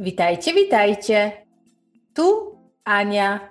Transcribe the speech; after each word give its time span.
Witajcie, 0.00 0.54
witajcie. 0.54 1.32
Tu 2.14 2.58
Ania. 2.84 3.50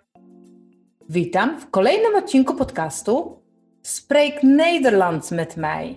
Witam 1.09 1.59
w 1.59 1.69
kolejnym 1.71 2.15
odcinku 2.15 2.55
podcastu 2.55 3.43
Spreek 3.83 4.43
Nederlands 4.43 5.31
met 5.31 5.57
mij. 5.57 5.95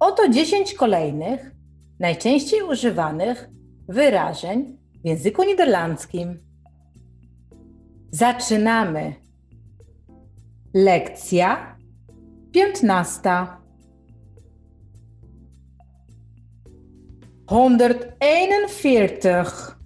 Oto 0.00 0.28
10 0.28 0.74
kolejnych, 0.74 1.50
najczęściej 2.00 2.62
używanych 2.62 3.48
wyrażeń 3.88 4.78
w 5.02 5.06
języku 5.06 5.44
niderlandzkim. 5.44 6.38
Zaczynamy. 8.10 9.14
Lekcja 10.74 11.76
15. 12.52 13.30
141. 17.46 19.78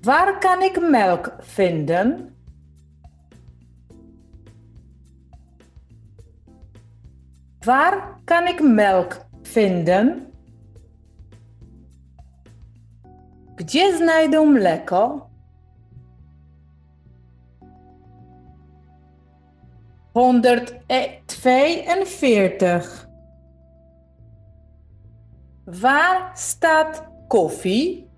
Waar 0.00 0.38
kan 0.38 0.62
ik 0.62 0.90
melk 0.90 1.36
vinden? 1.38 2.36
Waar 7.60 8.20
kan 8.24 8.46
ik 8.46 8.62
melk 8.62 9.26
vinden? 9.42 10.32
Gdzie 13.54 13.96
znajdę 13.96 14.44
mleko? 14.44 15.28
Honderdtweeënveertig. 20.12 23.06
Waar 25.66 26.30
staat 26.34 27.08
koffie? 27.28 28.08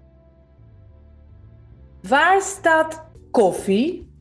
Waar 2.02 2.41
staat 2.41 3.04
koffie? 3.30 4.12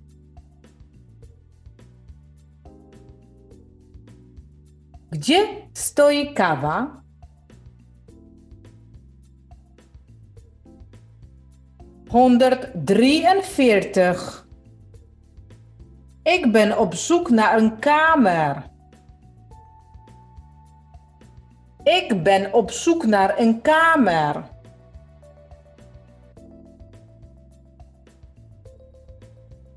Gdzie 5.09 5.67
stoi 5.73 6.33
kawa? 6.33 7.03
Honderddrieënveertig. 12.07 14.47
Ik 16.23 16.51
ben 16.51 16.79
op 16.79 16.93
zoek 16.93 17.29
naar 17.29 17.57
een 17.57 17.79
kamer. 17.79 18.75
Ik 21.87 22.23
ben 22.23 22.53
op 22.53 22.71
zoek 22.71 23.05
naar 23.05 23.39
een 23.39 23.61
kamer. 23.61 24.43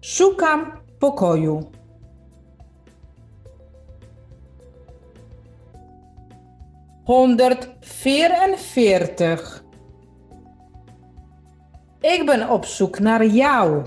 Szukam 0.01 0.73
pokoju. 0.99 1.61
Honderdvierenveertig. 7.05 9.65
Ik 12.01 12.27
ben 12.27 12.51
op 12.51 12.65
zoek 12.65 12.99
naar 12.99 13.27
jou. 13.27 13.83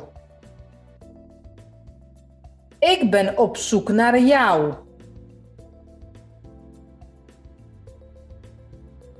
Ik 2.80 3.12
ben 3.12 3.38
op 3.38 3.58
zoek 3.58 3.92
naar 3.92 4.20
jou. 4.20 4.74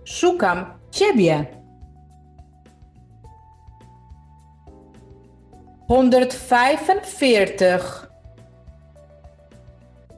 Szukam 0.06 0.66
ciebie. 0.92 1.48
145. 5.88 8.08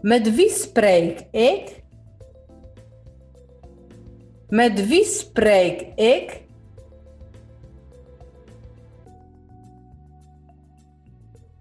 Met 0.02 0.36
wie 0.36 0.50
spreek 0.50 1.20
ik? 1.32 1.84
Met 4.50 4.88
wie 4.88 5.06
spreek 5.06 5.82
ik? 5.96 6.44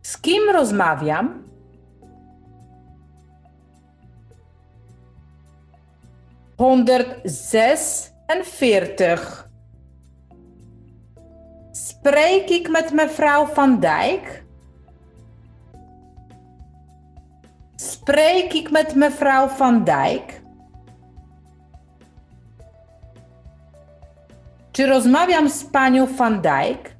Z 0.00 0.20
kim 0.20 0.50
rozmawiam? 0.52 1.44
Honderdzesenveertig. 8.26 9.50
Spreek 11.70 12.48
ik 12.48 12.68
met 12.68 12.92
mevrouw 12.92 13.46
Van 13.46 13.80
Dijk? 13.80 14.44
Spreek 17.76 18.52
ik 18.52 18.70
met 18.70 18.94
mevrouw 18.94 19.48
Van 19.48 19.84
Dijk? 19.84 20.42
Czy 24.70 24.86
rozmawiam 24.86 25.48
z 25.48 25.64
panią 25.64 26.06
Van 26.06 26.40
Dijk? 26.40 26.96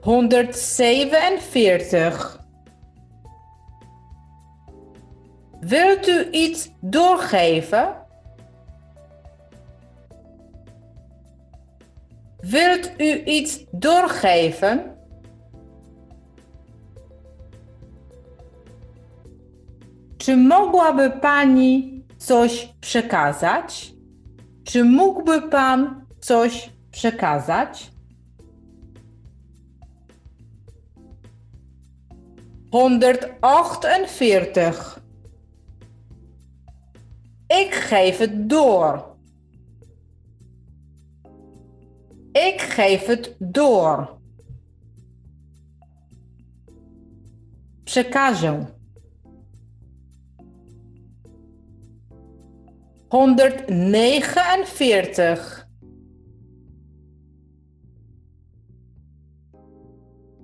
Honderdzevenenveertig. 0.00 2.37
Wilt 5.68 6.08
u 6.08 6.30
iets 6.32 6.70
doorgeven? 6.82 7.86
Wilt 12.42 12.92
u 12.98 13.24
iets 13.26 13.58
doorgeven? 13.72 14.96
Czy 20.18 20.36
mogłaby 20.36 21.10
pani 21.10 22.04
coś 22.18 22.74
przekazać? 22.80 23.92
Czy 24.64 24.84
mógłby 24.84 25.42
pan 25.42 26.06
coś 26.20 26.70
przekazać? 26.90 27.92
Honderdachtenveertig. 32.72 35.07
Geef 37.88 38.18
het 38.18 38.50
door. 38.50 39.16
Ik 42.32 42.60
geef 42.60 43.06
het 43.06 43.36
door. 43.38 44.18
Przekażę. 47.84 48.66
149. 53.08 55.68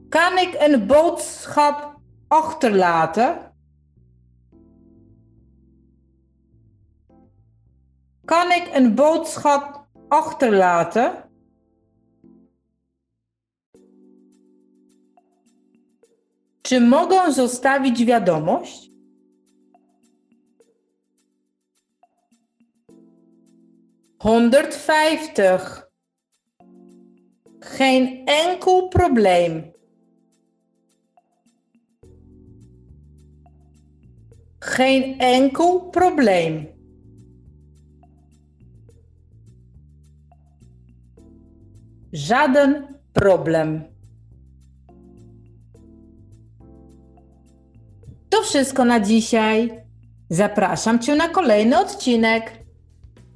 Kan 0.08 0.38
ik 0.38 0.56
een 0.58 0.86
boodschap 0.86 2.00
achterlaten? 2.28 3.53
Kan 8.34 8.52
ik 8.52 8.68
een 8.72 8.94
boodschap 8.94 9.86
achterlaten? 10.08 11.12
Czy 16.62 16.80
mogę 16.80 17.32
zostawić 17.32 18.04
wiadomość? 18.04 18.90
Honderdvijftig. 24.18 25.90
Geen 27.60 28.26
enkel 28.26 28.88
probleem. 28.88 29.72
Geen 34.58 35.18
enkel 35.18 35.80
probleem. 35.90 36.74
Żaden 42.14 42.98
problem. 43.12 43.84
To 48.30 48.42
wszystko 48.42 48.84
na 48.84 49.00
dzisiaj. 49.00 49.84
Zapraszam 50.30 50.98
Cię 50.98 51.16
na 51.16 51.28
kolejny 51.28 51.78
odcinek. 51.78 52.52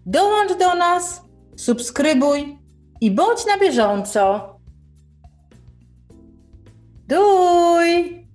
Dołącz 0.06 0.58
do 0.58 0.74
nas, 0.74 1.22
subskrybuj 1.56 2.58
i 3.00 3.10
bądź 3.10 3.46
na 3.46 3.58
bieżąco. 3.58 4.54
Doei! 7.06 8.27